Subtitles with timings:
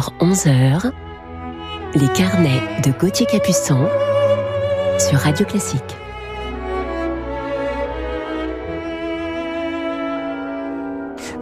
[0.00, 0.92] 10h-11h,
[1.94, 3.86] les carnets de Gauthier Capuçon
[4.98, 5.82] sur Radio Classique.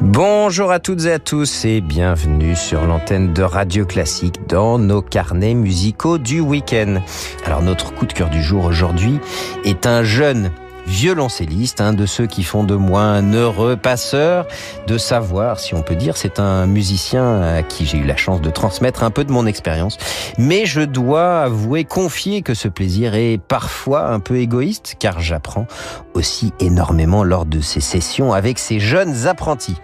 [0.01, 5.02] Bonjour à toutes et à tous et bienvenue sur l'antenne de Radio Classique dans nos
[5.02, 7.02] carnets musicaux du week-end.
[7.45, 9.20] Alors notre coup de cœur du jour aujourd'hui
[9.65, 10.51] est un jeune
[10.88, 14.46] violoncelliste, un de ceux qui font de moi un heureux passeur
[14.87, 16.16] de savoir, si on peut dire.
[16.16, 19.46] C'est un musicien à qui j'ai eu la chance de transmettre un peu de mon
[19.46, 19.98] expérience.
[20.38, 25.66] Mais je dois avouer, confier que ce plaisir est parfois un peu égoïste, car j'apprends
[26.15, 29.77] aussi énormément lors de ces sessions avec ces jeunes apprentis.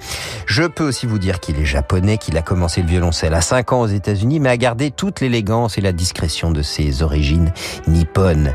[0.46, 3.72] Je peux aussi vous dire qu'il est japonais, qu'il a commencé le violoncelle à 5
[3.72, 7.52] ans aux États-Unis, mais a gardé toute l'élégance et la discrétion de ses origines
[7.86, 8.54] nippones.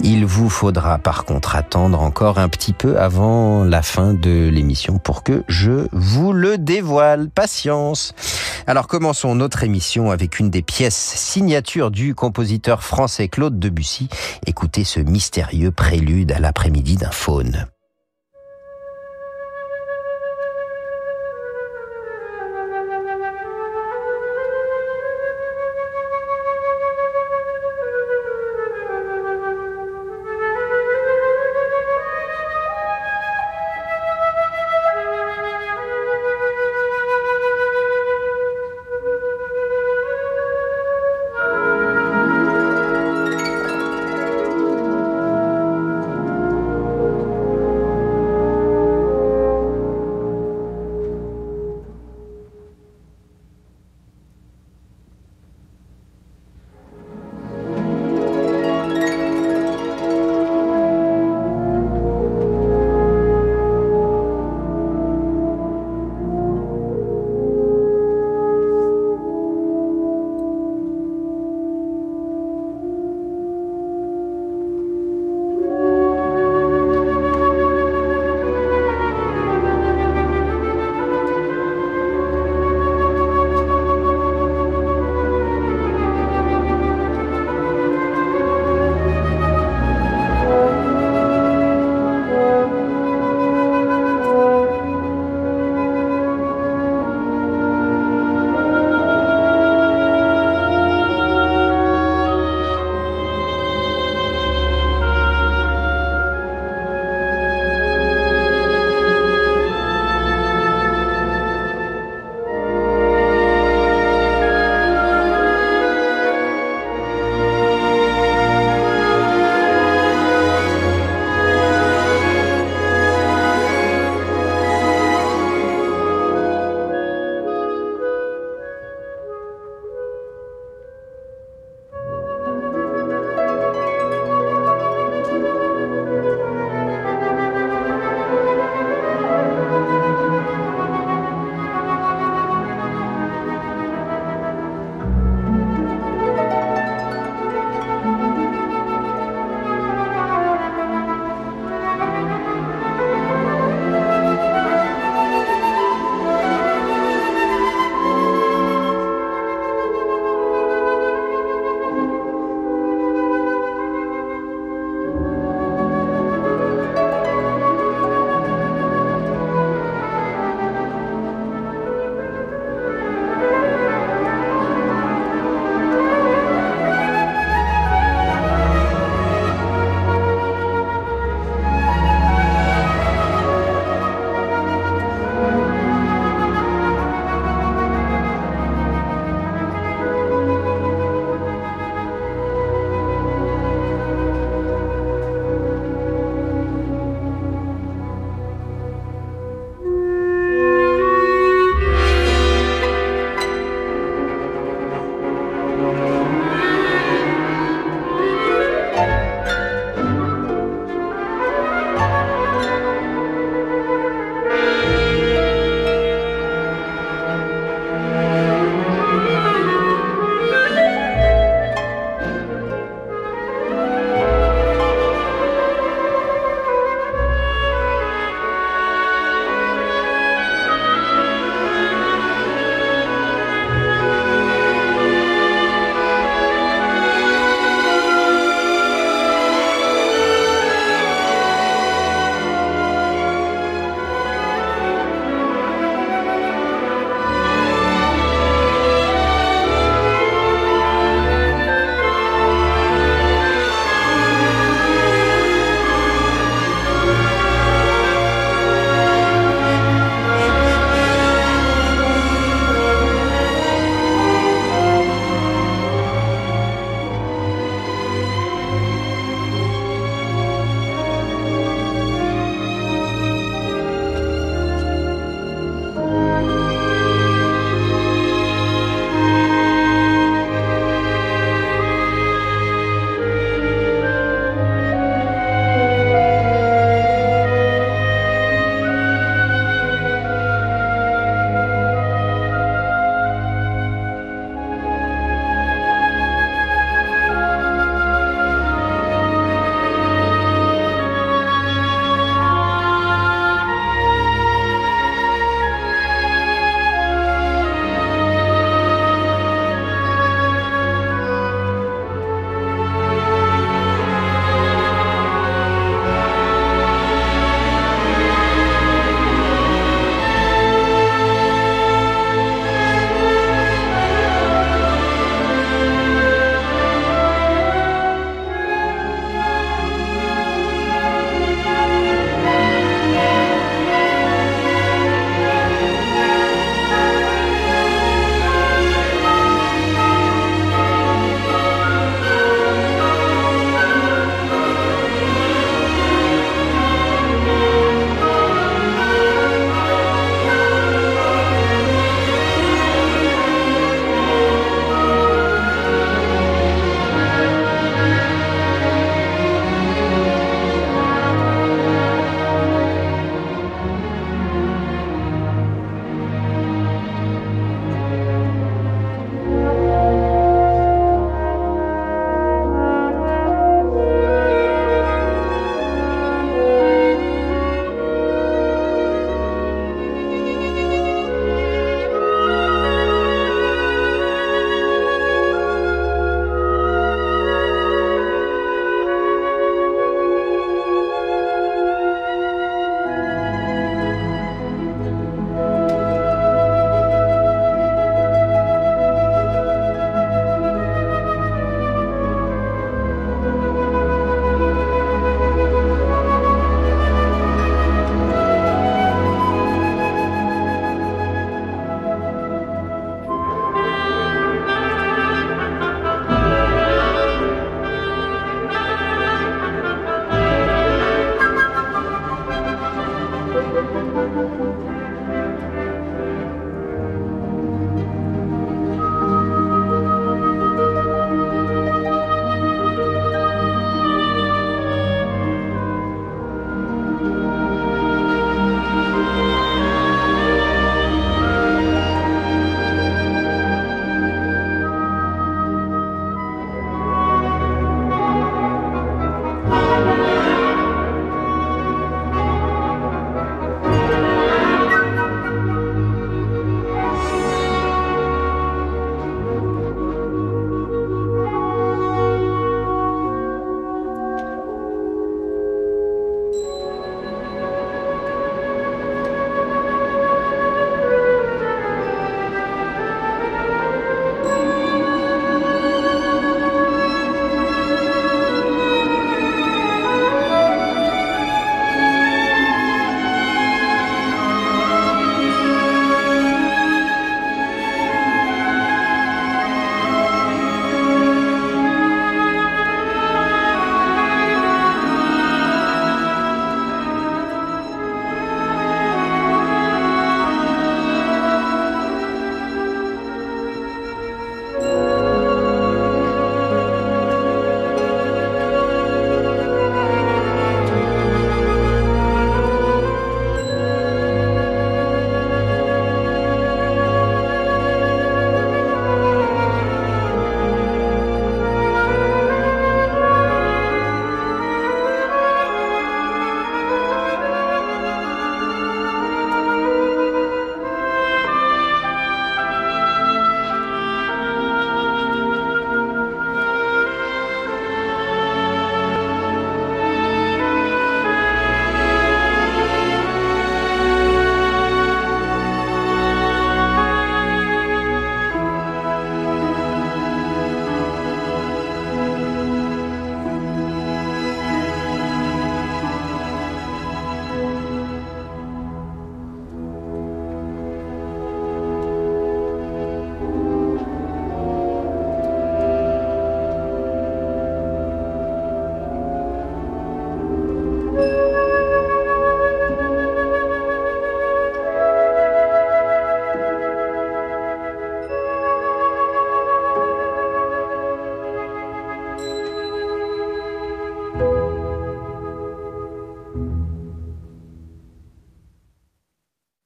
[0.00, 4.98] Il vous faudra par contre attendre encore un petit peu avant la fin de l'émission
[4.98, 7.30] pour que je vous le dévoile.
[7.30, 8.14] Patience.
[8.66, 14.08] Alors commençons notre émission avec une des pièces signatures du compositeur français Claude Debussy.
[14.46, 17.66] Écoutez ce mystérieux prélude à l'après-midi d'un faune.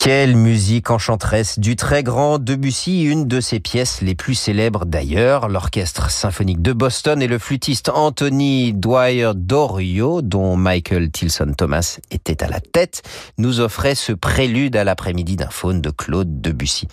[0.05, 5.49] Quelle musique enchanteresse du très grand Debussy, une de ses pièces les plus célèbres d'ailleurs.
[5.49, 12.45] L'orchestre symphonique de Boston et le flûtiste Anthony Dwyer Dorio, dont Michael Tilson Thomas était
[12.45, 13.01] à la tête,
[13.39, 16.87] nous offraient ce prélude à l'après-midi d'un faune de Claude Debussy.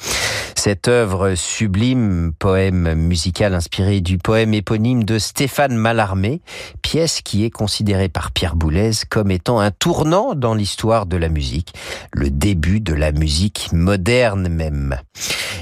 [0.55, 6.39] Cette œuvre sublime, poème musical inspiré du poème éponyme de Stéphane Mallarmé,
[6.81, 11.27] pièce qui est considérée par Pierre Boulez comme étant un tournant dans l'histoire de la
[11.27, 11.73] musique,
[12.13, 14.95] le début de la musique moderne même.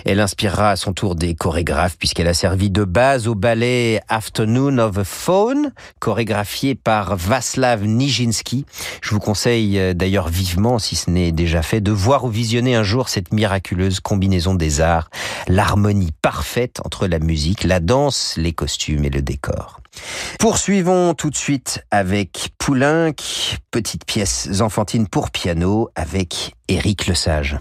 [0.04, 4.78] Elle inspirera à son tour des chorégraphes puisqu'elle a servi de base au ballet Afternoon
[4.78, 8.66] of a Phone, chorégraphié par Vaslav Nijinsky.
[9.02, 12.76] Je vous conseille euh, d'ailleurs vivement, si ce n'est déjà fait, de voir ou visionner
[12.76, 15.10] un jour cette miraculeuse combinaison des arts,
[15.48, 19.80] l'harmonie parfaite entre la musique, la danse, les costumes et le décor.
[20.40, 23.16] Poursuivons tout de suite avec Poulenc,
[23.72, 27.58] petite pièce enfantine pour piano avec Éric Lesage.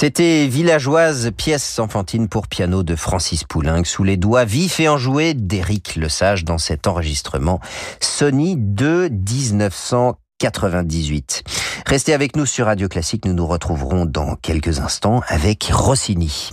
[0.00, 5.34] C'était Villageoise, pièce enfantine pour piano de Francis Poulenc, sous les doigts vifs et enjoués
[5.34, 7.60] d'Éric Lesage dans cet enregistrement
[8.00, 11.42] Sony de 1998.
[11.84, 16.48] Restez avec nous sur Radio Classique, nous nous retrouverons dans quelques instants avec Rossini.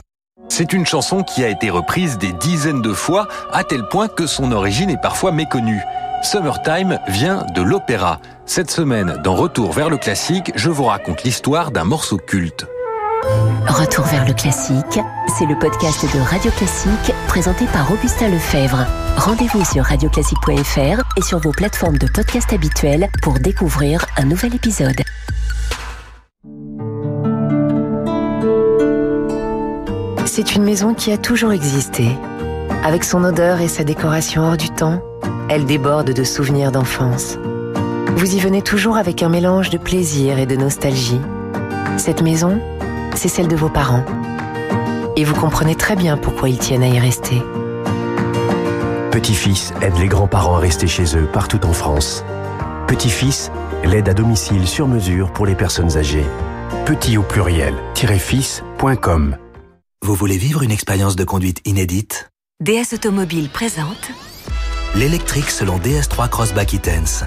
[0.50, 4.28] C'est une chanson qui a été reprise des dizaines de fois, à tel point que
[4.28, 5.80] son origine est parfois méconnue.
[6.22, 8.20] Summertime vient de l'opéra.
[8.46, 12.68] Cette semaine, dans Retour vers le classique, je vous raconte l'histoire d'un morceau culte.
[13.24, 15.00] Retour vers le classique,
[15.38, 18.86] c'est le podcast de Radio Classique présenté par Augustin Lefebvre.
[19.18, 25.02] Rendez-vous sur radioclassique.fr et sur vos plateformes de podcast habituelles pour découvrir un nouvel épisode.
[30.26, 32.10] C'est une maison qui a toujours existé.
[32.84, 35.02] Avec son odeur et sa décoration hors du temps,
[35.50, 37.38] elle déborde de souvenirs d'enfance.
[38.16, 41.22] Vous y venez toujours avec un mélange de plaisir et de nostalgie.
[41.98, 42.60] Cette maison,
[43.18, 44.06] c'est celle de vos parents.
[45.16, 47.42] Et vous comprenez très bien pourquoi ils tiennent à y rester.
[49.12, 52.24] Petit-fils aide les grands-parents à rester chez eux partout en France.
[52.88, 53.52] Petit-fils
[53.84, 56.26] l'aide à domicile sur mesure pour les personnes âgées.
[56.86, 59.38] Petit au pluriel, fils.com.
[60.06, 62.30] Vous voulez vivre une expérience de conduite inédite?
[62.62, 64.12] DS Automobile présente
[64.96, 67.24] L'électrique selon DS3 Crossback E-Tense.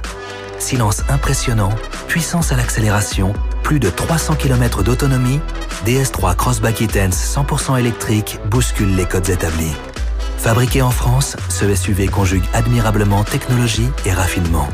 [0.58, 1.70] Silence impressionnant,
[2.08, 5.40] puissance à l'accélération, plus de 300 km d'autonomie,
[5.86, 9.72] DS3 Crossback E-Tense 100% électrique bouscule les codes établis.
[10.38, 14.68] Fabriqué en France, ce SUV conjugue admirablement technologie et raffinement.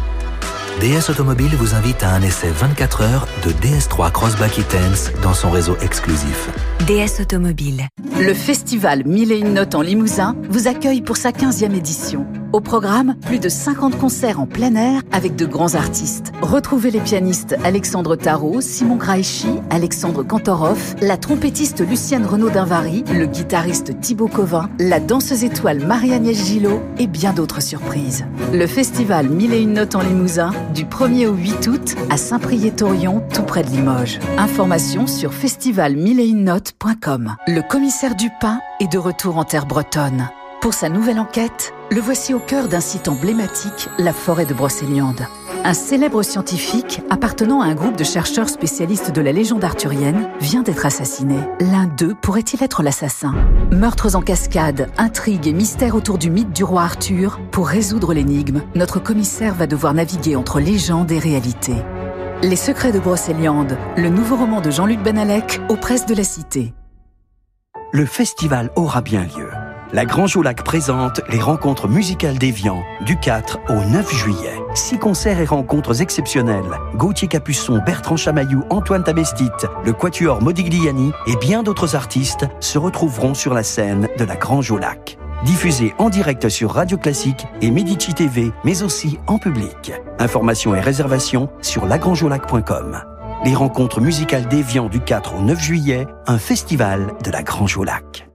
[0.80, 5.50] DS Automobile vous invite à un essai 24 heures de DS3 Crossback E-Tense dans son
[5.50, 6.50] réseau exclusif.
[6.86, 7.88] DS Automobile.
[8.20, 12.26] Le festival Mille et une notes en Limousin vous accueille pour sa 15e édition.
[12.52, 16.32] Au programme, plus de 50 concerts en plein air avec de grands artistes.
[16.40, 23.26] Retrouvez les pianistes Alexandre Tarot, Simon Graichy, Alexandre Kantorov, la trompettiste Lucienne Renaud d'Invary, le
[23.26, 28.24] guitariste Thibaut Covin, la danseuse étoile Marie-Agnès Gillot et bien d'autres surprises.
[28.52, 33.22] Le festival Mille et une notes en Limousin du 1er au 8 août à Saint-Priest-Torion,
[33.32, 34.18] tout près de Limoges.
[34.38, 37.36] Information sur festivalmilleetunenotes.com.
[37.46, 40.28] Le commissaire Dupin est de retour en terre bretonne.
[40.60, 45.26] Pour sa nouvelle enquête, le voici au cœur d'un site emblématique, la forêt de Brocéliande.
[45.66, 50.62] Un célèbre scientifique appartenant à un groupe de chercheurs spécialistes de la légende arthurienne vient
[50.62, 51.34] d'être assassiné.
[51.58, 53.34] L'un d'eux pourrait-il être l'assassin?
[53.72, 57.40] Meurtres en cascade, intrigues et mystères autour du mythe du roi Arthur.
[57.50, 61.74] Pour résoudre l'énigme, notre commissaire va devoir naviguer entre légende et réalité.
[62.44, 66.74] Les secrets de Brocéliande, le nouveau roman de Jean-Luc Benalec aux presses de la Cité.
[67.90, 69.50] Le festival aura bien lieu.
[69.92, 74.54] La Grange au présente les rencontres musicales d'Evian du 4 au 9 juillet.
[74.74, 76.64] Six concerts et rencontres exceptionnelles.
[76.96, 79.50] Gauthier Capuçon, Bertrand Chamaillou, Antoine Tabestit,
[79.84, 84.72] le Quatuor Modigliani et bien d'autres artistes se retrouveront sur la scène de la Grange
[84.72, 85.18] au Lac.
[85.98, 89.92] En direct sur Radio Classique et Medici TV, mais aussi en public.
[90.18, 93.02] Informations et réservations sur lagrangeaulac.com.
[93.44, 97.84] Les rencontres musicales d'Evian du 4 au 9 juillet, un festival de la Grange au
[97.84, 98.25] Lac.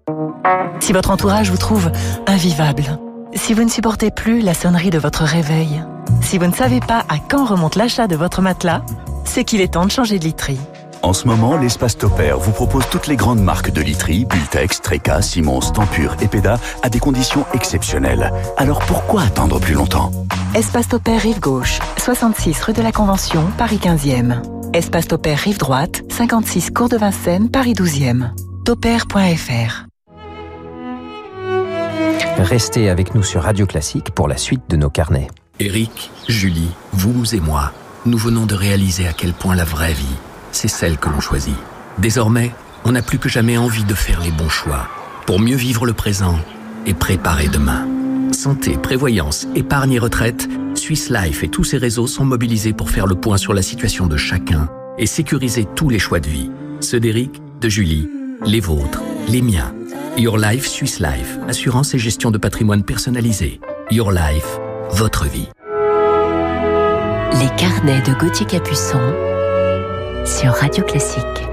[0.80, 1.92] Si votre entourage vous trouve
[2.28, 3.00] invivable,
[3.34, 5.84] si vous ne supportez plus la sonnerie de votre réveil,
[6.22, 8.82] si vous ne savez pas à quand remonte l'achat de votre matelas,
[9.26, 10.60] c'est qu'il est temps de changer de literie.
[11.04, 15.22] En ce moment, l'espace Topair vous propose toutes les grandes marques de literie, Bultex, Treca,
[15.22, 18.32] Simons, Tempur et Peda à des conditions exceptionnelles.
[18.58, 20.12] Alors pourquoi attendre plus longtemps?
[20.54, 24.42] Espace Topair Rive Gauche, 66 rue de la Convention, Paris 15e.
[24.74, 28.30] Espace Topair Rive Droite, 56 Cours de Vincennes, Paris 12e.
[28.64, 29.91] Topair.fr
[32.42, 35.28] Restez avec nous sur Radio Classique pour la suite de nos carnets.
[35.60, 37.72] Eric, Julie, vous et moi,
[38.08, 40.18] nous venons de réaliser à quel point la vraie vie,
[40.52, 41.56] c'est celle que l'on choisit.
[42.00, 42.52] Désormais,
[42.84, 44.88] on n'a plus que jamais envie de faire les bons choix
[45.28, 46.36] pour mieux vivre le présent
[46.88, 47.88] et préparer demain.
[48.34, 53.06] Santé, prévoyance, épargne et retraite, Swiss Life et tous ses réseaux sont mobilisés pour faire
[53.06, 56.50] le point sur la situation de chacun et sécuriser tous les choix de vie.
[56.80, 58.10] Ceux d'Eric, de Julie,
[58.48, 59.76] les vôtres, les miens.
[60.18, 63.60] Your Life Swiss Life, assurance et gestion de patrimoine personnalisé.
[63.92, 64.60] Your Life,
[64.92, 65.48] votre vie.
[67.40, 69.00] Les carnets de Gauthier Capuçon
[70.26, 71.51] sur Radio Classique.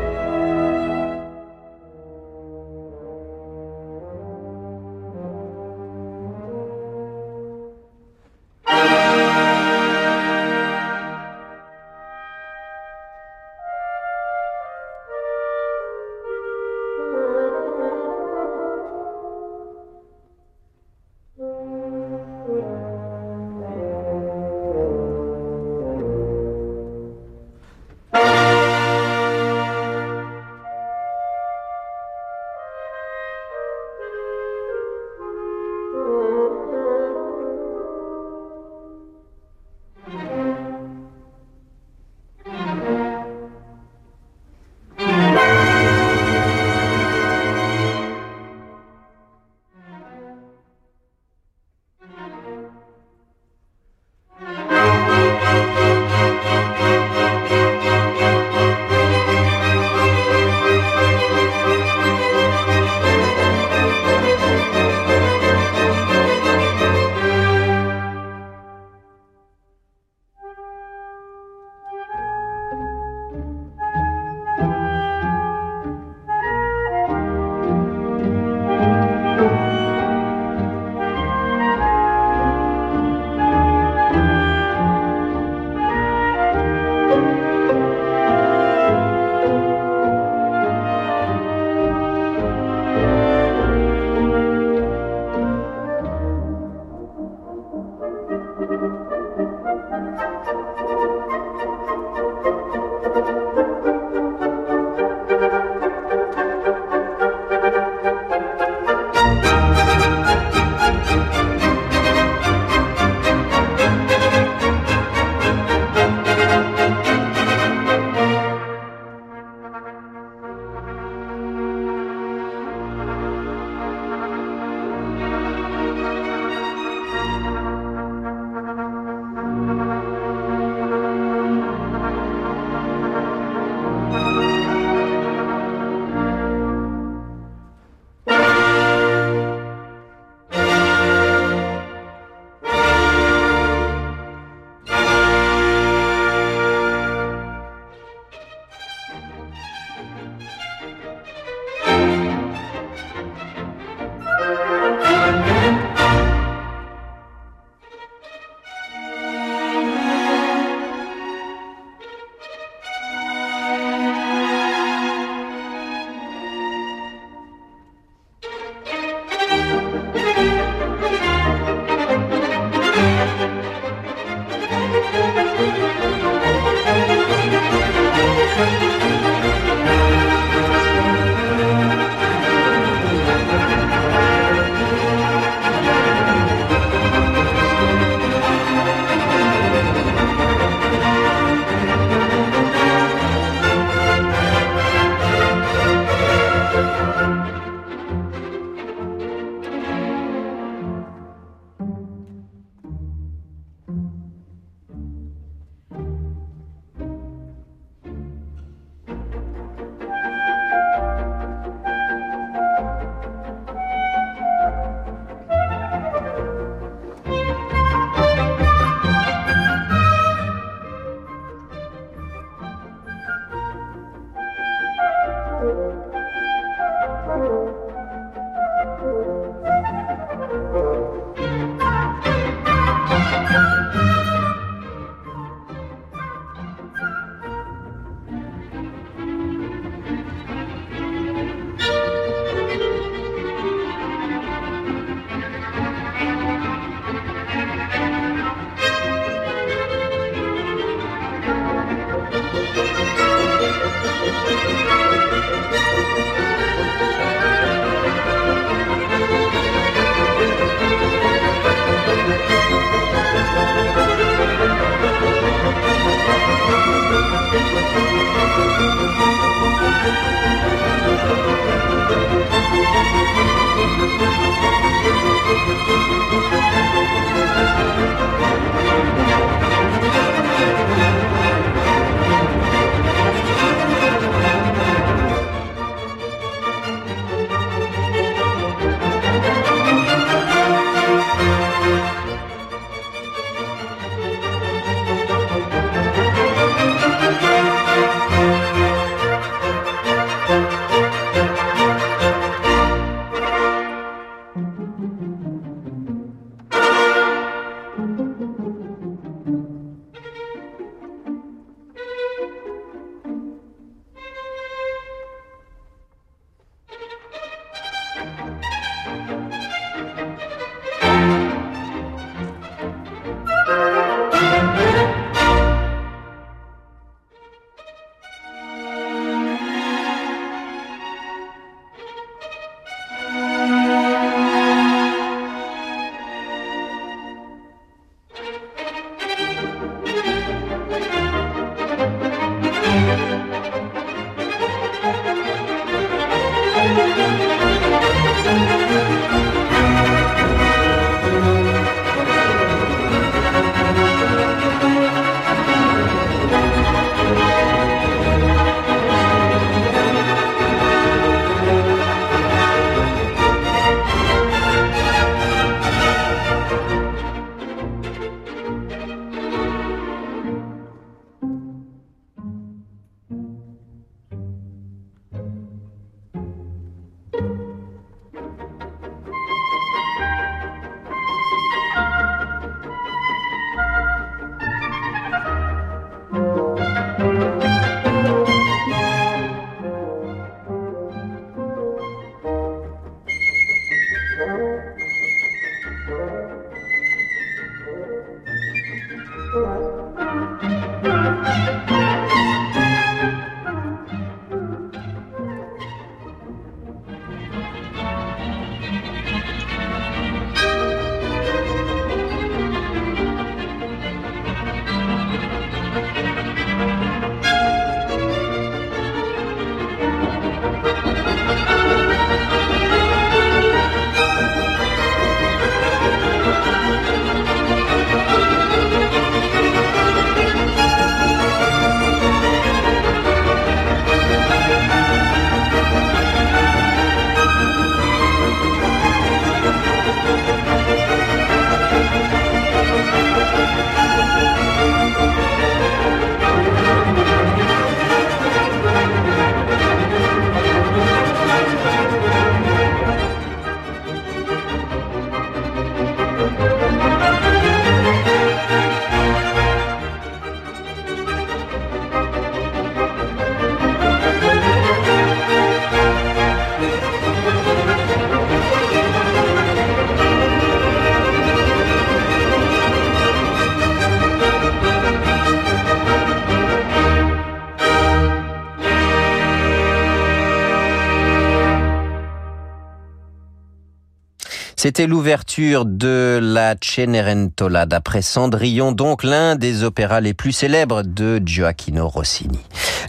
[484.89, 491.43] C'était l'ouverture de la Cenerentola d'après Cendrillon, donc l'un des opéras les plus célèbres de
[491.45, 492.59] Gioacchino Rossini.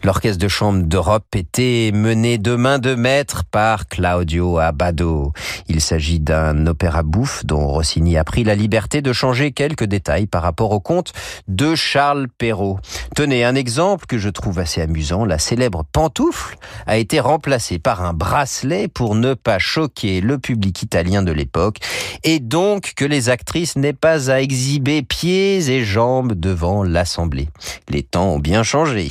[0.03, 5.33] L'orchestre de chambre d'Europe était mené de main de maître par Claudio Abbado.
[5.67, 10.25] Il s'agit d'un opéra bouffe dont Rossini a pris la liberté de changer quelques détails
[10.25, 11.11] par rapport au conte
[11.47, 12.79] de Charles Perrault.
[13.13, 15.25] Tenez un exemple que je trouve assez amusant.
[15.25, 16.55] La célèbre pantoufle
[16.87, 21.79] a été remplacée par un bracelet pour ne pas choquer le public italien de l'époque
[22.23, 27.49] et donc que les actrices n'aient pas à exhiber pieds et jambes devant l'Assemblée.
[27.89, 29.09] Les temps ont bien changé.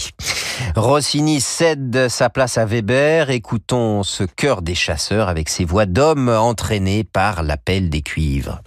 [0.78, 3.30] Rossini cède sa place à Weber.
[3.30, 8.62] Écoutons ce cœur des chasseurs avec ses voix d'hommes entraînés par l'appel des cuivres.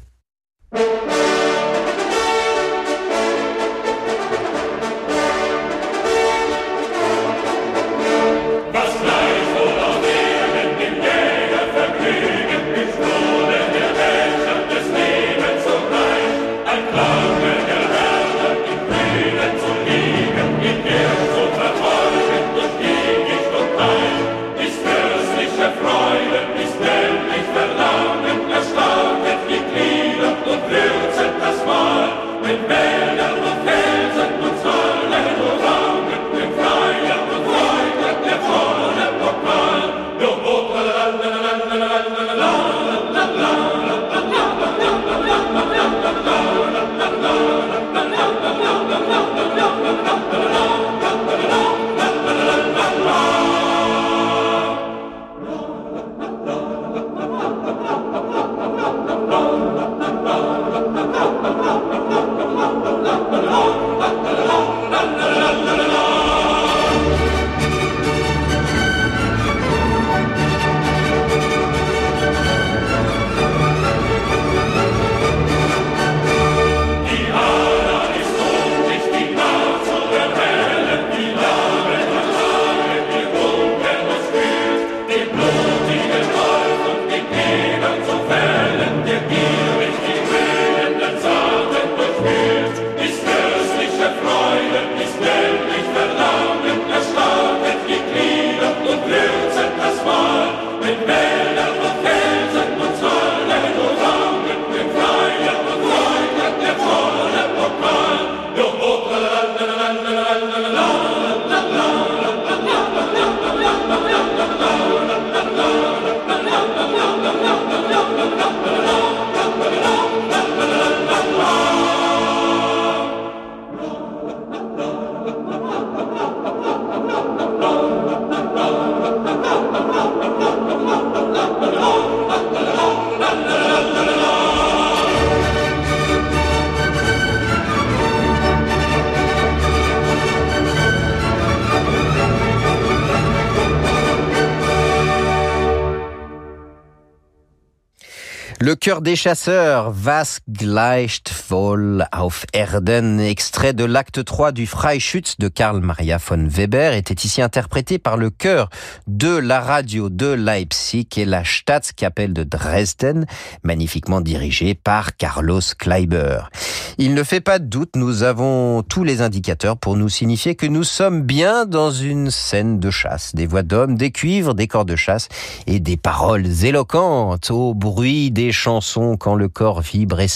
[148.82, 155.48] Cœur des chasseurs, Was gleicht voll auf Erden, extrait de l'acte 3 du Freischütz de
[155.48, 158.70] Karl Maria von Weber, était ici interprété par le chœur
[159.08, 163.26] de la radio de Leipzig et la Staatskapelle de Dresden,
[163.64, 166.50] magnifiquement dirigée par Carlos Kleiber.
[166.98, 170.66] Il ne fait pas de doute, nous avons tous les indicateurs pour nous signifier que
[170.66, 174.86] nous sommes bien dans une scène de chasse, des voix d'hommes, des cuivres, des corps
[174.86, 175.30] de chasse
[175.68, 177.50] et des paroles éloquentes.
[177.52, 180.28] Au bruit des chansons quand le corps vibre et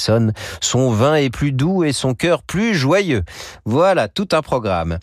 [0.62, 3.24] son vin est plus doux et son cœur plus joyeux.
[3.66, 4.98] Voilà, tout un programme.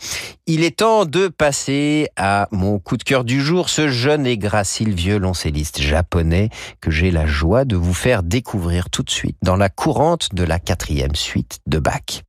[0.45, 4.37] Il est temps de passer à mon coup de cœur du jour, ce jeune et
[4.37, 6.49] gracile violoncelliste japonais
[6.81, 10.43] que j'ai la joie de vous faire découvrir tout de suite dans la courante de
[10.43, 12.23] la quatrième suite de Bach.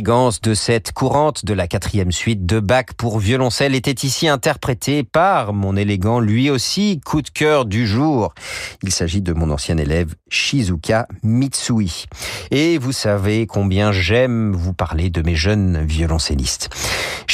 [0.00, 5.02] L'élégance de cette courante de la quatrième suite de Bach pour violoncelle était ici interprétée
[5.02, 8.32] par mon élégant, lui aussi, coup de cœur du jour.
[8.82, 12.06] Il s'agit de mon ancien élève Shizuka Mitsui.
[12.50, 16.70] Et vous savez combien j'aime vous parler de mes jeunes violoncellistes.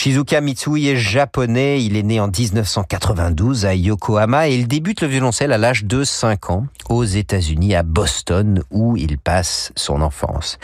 [0.07, 5.09] Shizuka Mitsui est japonais, il est né en 1992 à Yokohama et il débute le
[5.09, 10.61] violoncelle à l'âge de 5 ans aux États-Unis, à Boston, où il passe son enfance.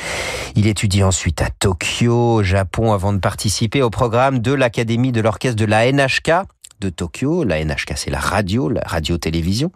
[0.54, 5.20] Il étudie ensuite à Tokyo, au Japon, avant de participer au programme de l'Académie de
[5.20, 6.46] l'orchestre de la NHK
[6.82, 7.44] de Tokyo.
[7.44, 9.70] La NHK, c'est la radio, la radio-télévision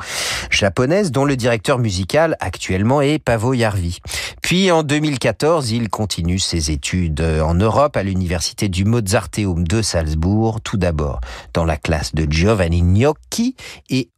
[0.51, 4.01] japonaise, dont le directeur musical actuellement est Pavo Yarvi.
[4.43, 10.61] Puis en 2014, il continue ses études en Europe à l'université du Mozarteum de Salzbourg,
[10.61, 11.21] tout d'abord
[11.55, 13.55] dans la classe de Giovanni Gnocchi
[13.89, 14.11] et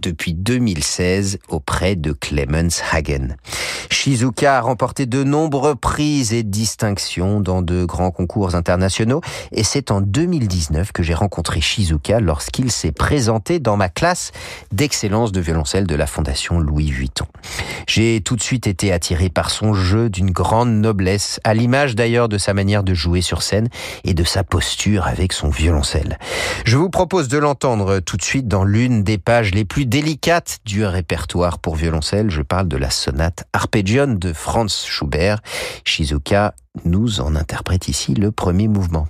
[0.00, 3.36] depuis 2016 auprès de Clemens Hagen.
[3.90, 9.20] Shizuka a remporté de nombreux prix et distinctions dans de grands concours internationaux
[9.52, 14.32] et c'est en 2019 que j'ai rencontré Shizuka lorsqu'il s'est présenté dans ma classe
[14.72, 17.26] d'excellence de violoncelle de la Fondation Louis Vuitton.
[17.86, 22.28] J'ai tout de suite été attiré par son jeu d'une grande noblesse, à l'image d'ailleurs
[22.28, 23.68] de sa manière de jouer sur scène
[24.04, 26.18] et de sa posture avec son violoncelle.
[26.64, 30.58] Je vous propose de l'entendre tout de suite dans l'une des pages les plus délicate
[30.64, 32.30] du répertoire pour violoncelle.
[32.30, 35.40] Je parle de la sonate Arpeggion de Franz Schubert.
[35.84, 36.54] Shizuka
[36.84, 39.08] nous en interprète ici le premier mouvement.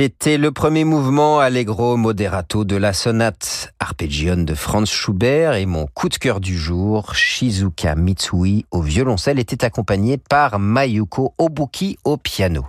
[0.00, 5.88] C'était le premier mouvement allegro moderato de la sonate arpeggione de Franz Schubert et mon
[5.88, 12.16] coup de cœur du jour, Shizuka Mitsui au violoncelle était accompagné par Mayuko Obuki au
[12.16, 12.64] piano.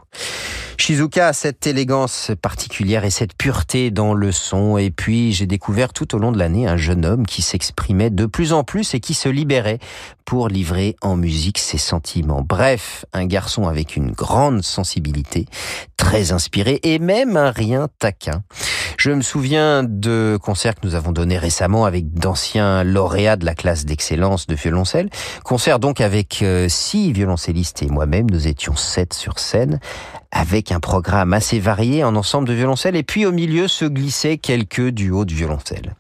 [0.80, 4.80] Shizuka a cette élégance particulière et cette pureté dans le son.
[4.80, 8.26] Et puis, j'ai découvert tout au long de l'année un jeune homme qui s'exprimait de
[8.26, 9.78] plus en plus et qui se libérait
[10.30, 12.46] pour livrer en musique ses sentiments.
[12.48, 15.48] Bref, un garçon avec une grande sensibilité,
[15.98, 18.44] très inspiré et même un rien taquin.
[18.98, 23.56] Je me souviens de concerts que nous avons donnés récemment avec d'anciens lauréats de la
[23.56, 25.10] classe d'excellence de violoncelle.
[25.44, 28.30] Concert donc avec euh, six violoncellistes et moi-même.
[28.30, 29.80] Nous étions sept sur scène
[30.32, 34.38] avec un programme assez varié en ensemble de violoncelle et puis au milieu se glissaient
[34.38, 35.96] quelques duos de violoncelle.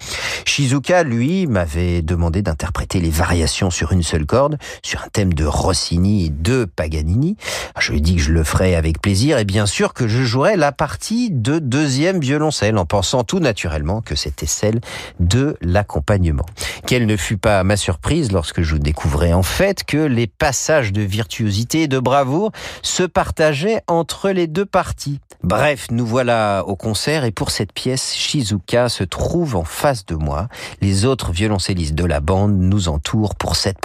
[0.45, 5.45] Shizuka, lui, m'avait demandé d'interpréter les variations sur une seule corde, sur un thème de
[5.45, 7.38] Rossini et de Paganini.
[7.80, 10.24] Je lui ai dit que je le ferais avec plaisir et bien sûr que je
[10.24, 14.82] jouerais la partie de deuxième violoncelle en pensant tout naturellement que c'était celle
[15.20, 16.45] de l'accompagnement.
[16.86, 21.01] Quelle ne fut pas ma surprise lorsque je découvrais en fait que les passages de
[21.01, 22.51] virtuosité et de bravoure
[22.82, 25.20] se partageaient entre les deux parties.
[25.43, 30.15] Bref, nous voilà au concert et pour cette pièce, Shizuka se trouve en face de
[30.15, 30.49] moi.
[30.82, 33.80] Les autres violoncellistes de la bande nous entourent pour cette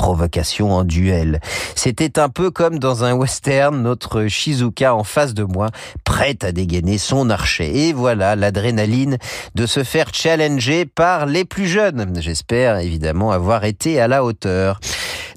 [0.61, 1.41] en duel.
[1.75, 5.71] C'était un peu comme dans un western, notre Shizuka en face de moi,
[6.05, 7.75] prête à dégainer son archet.
[7.75, 9.19] Et voilà l'adrénaline
[9.55, 12.13] de se faire challenger par les plus jeunes.
[12.21, 14.81] J'espère évidemment avoir été à la hauteur.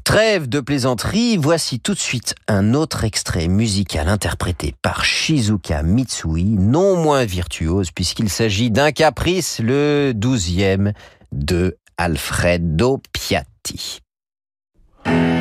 [0.03, 6.45] Trêve de plaisanterie, voici tout de suite un autre extrait musical interprété par Shizuka Mitsui,
[6.45, 10.93] non moins virtuose puisqu'il s'agit d'un caprice, le douzième
[11.33, 14.01] de Alfredo Piatti.
[15.07, 15.36] Bye.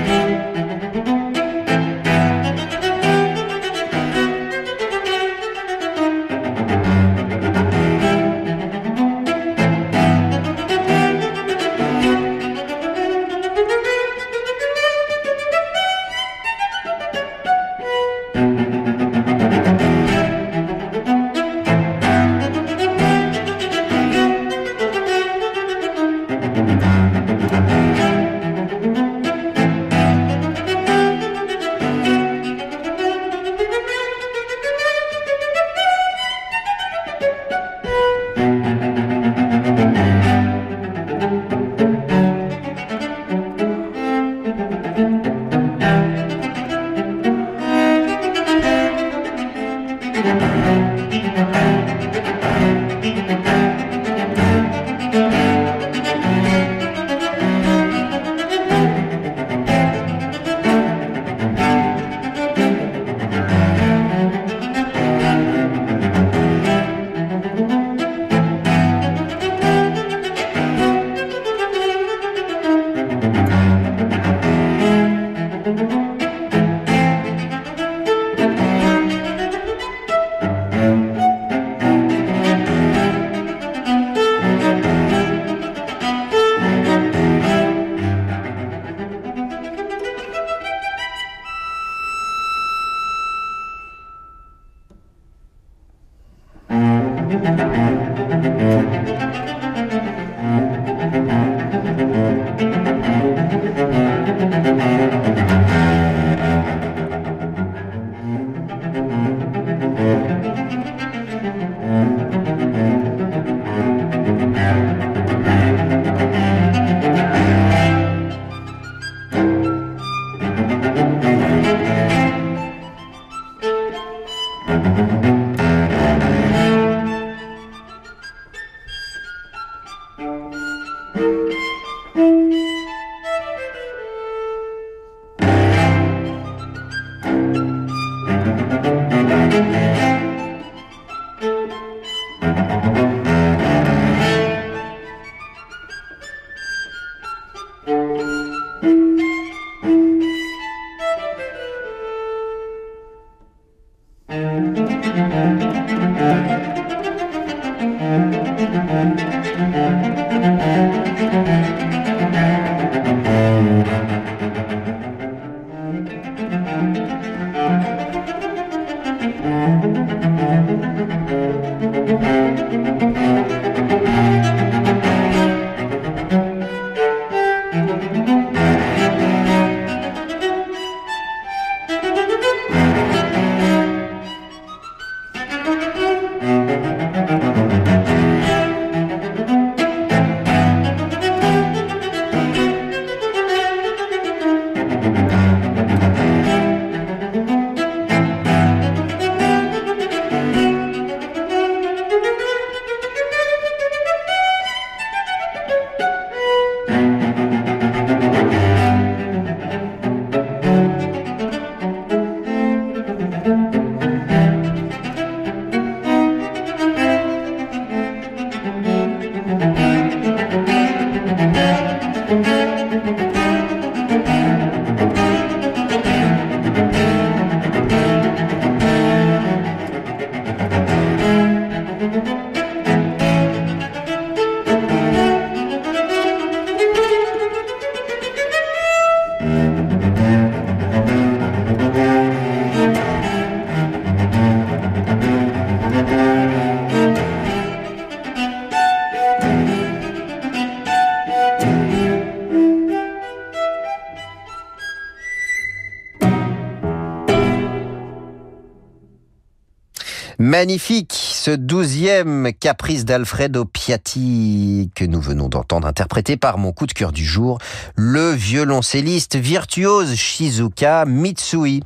[260.66, 266.92] Magnifique, ce douzième caprice d'Alfredo Piatti que nous venons d'entendre interprété par mon coup de
[266.92, 267.58] cœur du jour,
[267.94, 271.84] le violoncelliste virtuose Shizuka Mitsui.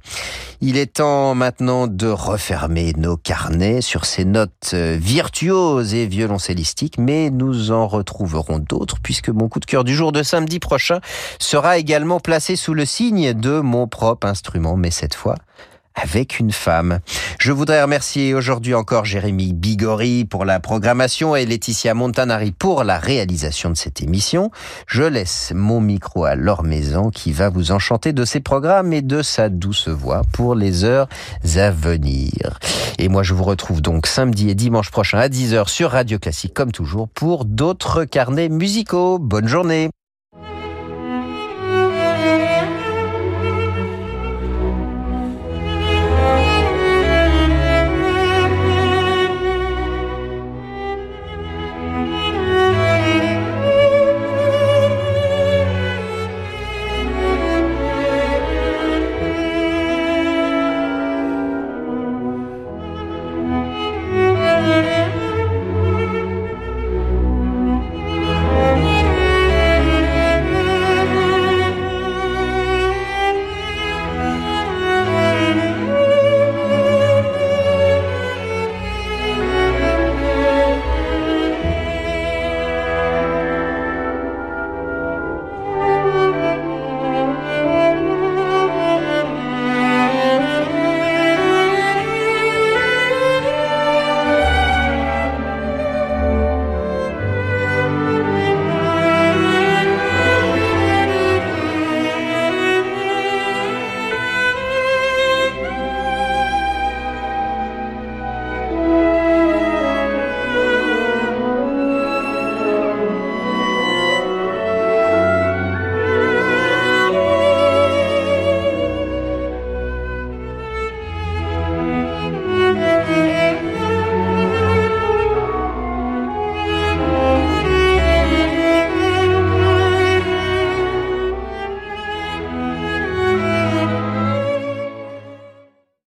[0.63, 7.29] Il est temps maintenant de refermer nos carnets sur ces notes virtuoses et violoncellistiques, mais
[7.29, 11.01] nous en retrouverons d'autres puisque mon coup de cœur du jour de samedi prochain
[11.39, 15.35] sera également placé sous le signe de mon propre instrument, mais cette fois
[15.95, 17.01] avec une femme.
[17.39, 22.99] Je voudrais remercier aujourd'hui encore Jérémy Bigori pour la programmation et Laetitia Montanari pour la
[22.99, 24.51] réalisation de cette émission.
[24.87, 29.03] Je laisse mon micro à Laure Maison qui va vous enchanter de ses programmes et
[29.03, 31.09] de sa douce voix pour les heures
[31.57, 32.59] à venir.
[32.99, 36.55] Et moi, je vous retrouve donc samedi et dimanche prochain à 10h sur Radio Classique
[36.55, 39.19] comme toujours pour d'autres carnets musicaux.
[39.19, 39.91] Bonne journée.